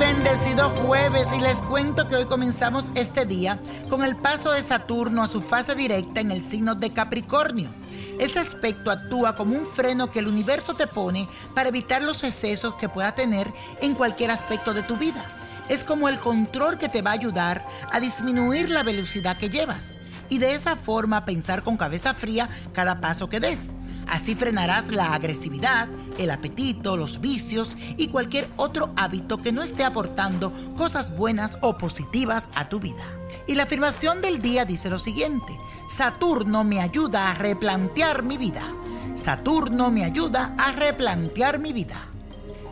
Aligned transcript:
Bendecido 0.00 0.70
jueves 0.70 1.30
y 1.30 1.42
les 1.42 1.58
cuento 1.58 2.08
que 2.08 2.16
hoy 2.16 2.24
comenzamos 2.24 2.90
este 2.94 3.26
día 3.26 3.60
con 3.90 4.02
el 4.02 4.16
paso 4.16 4.50
de 4.50 4.62
Saturno 4.62 5.22
a 5.22 5.28
su 5.28 5.42
fase 5.42 5.74
directa 5.74 6.22
en 6.22 6.30
el 6.30 6.42
signo 6.42 6.74
de 6.74 6.90
Capricornio. 6.90 7.68
Este 8.18 8.38
aspecto 8.38 8.90
actúa 8.90 9.36
como 9.36 9.54
un 9.54 9.66
freno 9.66 10.10
que 10.10 10.20
el 10.20 10.28
universo 10.28 10.72
te 10.72 10.86
pone 10.86 11.28
para 11.54 11.68
evitar 11.68 12.00
los 12.00 12.24
excesos 12.24 12.76
que 12.76 12.88
pueda 12.88 13.14
tener 13.14 13.52
en 13.82 13.94
cualquier 13.94 14.30
aspecto 14.30 14.72
de 14.72 14.82
tu 14.82 14.96
vida. 14.96 15.22
Es 15.68 15.80
como 15.80 16.08
el 16.08 16.18
control 16.18 16.78
que 16.78 16.88
te 16.88 17.02
va 17.02 17.10
a 17.10 17.14
ayudar 17.14 17.62
a 17.92 18.00
disminuir 18.00 18.70
la 18.70 18.82
velocidad 18.82 19.36
que 19.36 19.50
llevas 19.50 19.88
y 20.30 20.38
de 20.38 20.54
esa 20.54 20.76
forma 20.76 21.26
pensar 21.26 21.62
con 21.62 21.76
cabeza 21.76 22.14
fría 22.14 22.48
cada 22.72 23.02
paso 23.02 23.28
que 23.28 23.40
des. 23.40 23.68
Así 24.10 24.34
frenarás 24.34 24.88
la 24.88 25.14
agresividad, 25.14 25.88
el 26.18 26.30
apetito, 26.30 26.96
los 26.96 27.20
vicios 27.20 27.76
y 27.96 28.08
cualquier 28.08 28.48
otro 28.56 28.92
hábito 28.96 29.38
que 29.38 29.52
no 29.52 29.62
esté 29.62 29.84
aportando 29.84 30.52
cosas 30.76 31.16
buenas 31.16 31.56
o 31.60 31.78
positivas 31.78 32.48
a 32.56 32.68
tu 32.68 32.80
vida. 32.80 33.04
Y 33.46 33.54
la 33.54 33.62
afirmación 33.62 34.20
del 34.20 34.42
día 34.42 34.64
dice 34.64 34.90
lo 34.90 34.98
siguiente, 34.98 35.56
Saturno 35.88 36.64
me 36.64 36.80
ayuda 36.80 37.30
a 37.30 37.34
replantear 37.34 38.24
mi 38.24 38.36
vida. 38.36 38.62
Saturno 39.14 39.90
me 39.90 40.04
ayuda 40.04 40.54
a 40.58 40.72
replantear 40.72 41.60
mi 41.60 41.72
vida. 41.72 42.06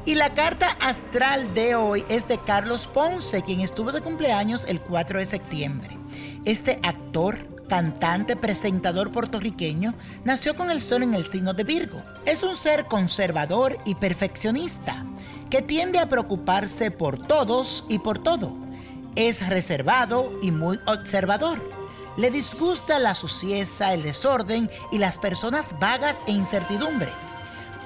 Y 0.04 0.14
la 0.14 0.34
carta 0.34 0.76
astral 0.80 1.54
de 1.54 1.74
hoy 1.74 2.04
es 2.08 2.26
de 2.26 2.38
Carlos 2.38 2.86
Ponce, 2.86 3.42
quien 3.42 3.60
estuvo 3.60 3.92
de 3.92 4.00
cumpleaños 4.00 4.64
el 4.66 4.80
4 4.80 5.18
de 5.18 5.26
septiembre. 5.26 5.98
Este 6.44 6.80
actor, 6.82 7.38
cantante, 7.68 8.34
presentador 8.34 9.12
puertorriqueño, 9.12 9.94
nació 10.24 10.56
con 10.56 10.70
el 10.70 10.82
sol 10.82 11.02
en 11.02 11.14
el 11.14 11.26
signo 11.26 11.54
de 11.54 11.64
Virgo. 11.64 12.02
Es 12.24 12.42
un 12.42 12.56
ser 12.56 12.86
conservador 12.86 13.76
y 13.84 13.94
perfeccionista, 13.94 15.04
que 15.50 15.62
tiende 15.62 15.98
a 15.98 16.08
preocuparse 16.08 16.90
por 16.90 17.18
todos 17.18 17.84
y 17.88 18.00
por 18.00 18.18
todo. 18.18 18.52
Es 19.14 19.48
reservado 19.48 20.32
y 20.42 20.50
muy 20.50 20.80
observador. 20.86 21.60
Le 22.16 22.30
disgusta 22.30 22.98
la 22.98 23.14
suciedad, 23.14 23.94
el 23.94 24.02
desorden 24.02 24.68
y 24.90 24.98
las 24.98 25.18
personas 25.18 25.74
vagas 25.78 26.16
e 26.26 26.32
incertidumbre. 26.32 27.10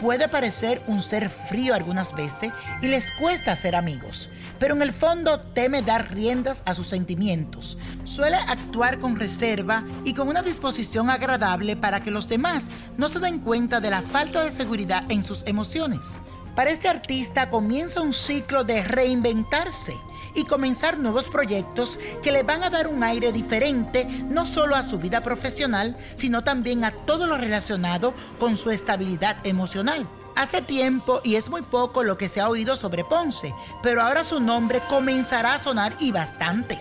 Puede 0.03 0.27
parecer 0.27 0.83
un 0.89 1.01
ser 1.01 1.31
frío 1.31 1.77
algunas 1.77 2.13
veces 2.13 2.53
y 2.81 2.89
les 2.89 3.13
cuesta 3.13 3.55
ser 3.55 3.77
amigos, 3.77 4.31
pero 4.59 4.75
en 4.75 4.83
el 4.83 4.93
fondo 4.93 5.39
teme 5.39 5.81
dar 5.81 6.13
riendas 6.13 6.65
a 6.67 6.75
sus 6.75 6.89
sentimientos. 6.89 7.79
Suele 8.03 8.37
actuar 8.37 8.99
con 8.99 9.15
reserva 9.15 9.85
y 10.05 10.15
con 10.15 10.27
una 10.27 10.43
disposición 10.43 11.09
agradable 11.09 11.77
para 11.77 12.01
que 12.01 12.11
los 12.11 12.27
demás 12.27 12.67
no 12.97 13.09
se 13.09 13.21
den 13.21 13.39
cuenta 13.39 13.79
de 13.79 13.91
la 13.91 14.03
falta 14.03 14.43
de 14.43 14.51
seguridad 14.51 15.05
en 15.09 15.23
sus 15.23 15.45
emociones. 15.47 16.01
Para 16.57 16.71
este 16.71 16.89
artista 16.89 17.49
comienza 17.49 18.01
un 18.01 18.13
ciclo 18.13 18.65
de 18.65 18.83
reinventarse 18.83 19.95
y 20.35 20.45
comenzar 20.45 20.99
nuevos 20.99 21.29
proyectos 21.29 21.99
que 22.23 22.33
le 22.33 22.43
van 22.43 22.63
a 22.63 22.71
dar 22.71 22.89
un 22.89 23.03
aire 23.03 23.33
diferente 23.33 24.05
no 24.05 24.47
solo 24.47 24.77
a 24.77 24.83
su 24.83 24.99
vida 24.99 25.21
profesional, 25.21 25.97
sino 26.15 26.43
también 26.45 26.85
a 26.85 26.91
todo 26.91 27.27
lo 27.27 27.37
relacionado 27.37 28.15
con 28.39 28.57
su 28.57 28.71
estabilidad 28.71 29.37
emocional. 29.47 30.07
Hace 30.35 30.63
tiempo 30.63 31.21
y 31.23 31.37
es 31.37 31.51
muy 31.51 31.63
poco 31.63 32.03
lo 32.03 32.17
que 32.17 32.29
se 32.29 32.41
ha 32.41 32.49
oído 32.49 32.77
sobre 32.77 33.05
Ponce, 33.05 33.55
pero 33.83 34.03
ahora 34.03 34.25
su 34.25 34.41
nombre 34.41 34.81
comenzará 34.89 35.55
a 35.55 35.59
sonar 35.59 35.95
y 35.99 36.11
bastante. 36.11 36.79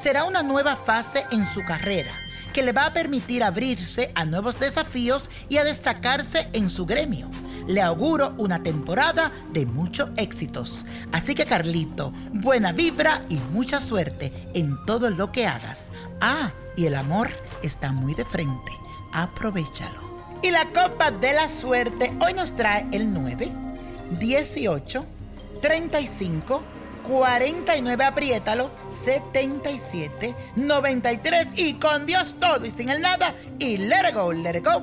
Será 0.00 0.24
una 0.24 0.42
nueva 0.42 0.76
fase 0.76 1.24
en 1.30 1.46
su 1.46 1.62
carrera 1.64 2.14
que 2.54 2.62
le 2.62 2.72
va 2.72 2.86
a 2.86 2.92
permitir 2.92 3.42
abrirse 3.42 4.12
a 4.14 4.24
nuevos 4.24 4.58
desafíos 4.58 5.28
y 5.48 5.58
a 5.58 5.64
destacarse 5.64 6.48
en 6.52 6.70
su 6.70 6.86
gremio. 6.86 7.28
Le 7.66 7.80
auguro 7.80 8.34
una 8.38 8.62
temporada 8.62 9.32
de 9.52 9.66
muchos 9.66 10.10
éxitos. 10.16 10.84
Así 11.12 11.34
que 11.34 11.46
Carlito, 11.46 12.12
buena 12.32 12.72
vibra 12.72 13.24
y 13.28 13.36
mucha 13.52 13.80
suerte 13.80 14.32
en 14.54 14.76
todo 14.86 15.10
lo 15.10 15.32
que 15.32 15.46
hagas. 15.46 15.86
Ah, 16.20 16.52
y 16.76 16.86
el 16.86 16.94
amor 16.94 17.30
está 17.62 17.92
muy 17.92 18.14
de 18.14 18.24
frente. 18.24 18.72
Aprovechalo. 19.12 20.04
Y 20.42 20.50
la 20.50 20.66
copa 20.66 21.10
de 21.10 21.32
la 21.32 21.48
suerte 21.48 22.12
hoy 22.20 22.34
nos 22.34 22.54
trae 22.54 22.86
el 22.92 23.12
9, 23.12 23.50
18, 24.20 25.06
35, 25.62 26.62
49, 27.08 28.04
apriétalo, 28.04 28.70
77, 28.90 30.34
93 30.56 31.48
y 31.56 31.74
con 31.74 32.06
Dios 32.06 32.36
todo 32.38 32.64
y 32.66 32.70
sin 32.70 32.90
el 32.90 33.00
nada 33.00 33.34
y 33.58 33.76
let 33.76 34.08
it 34.10 34.14
go, 34.14 34.32
let 34.32 34.58
it 34.58 34.64
go, 34.64 34.82